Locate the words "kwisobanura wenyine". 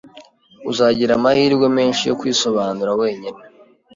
2.19-3.41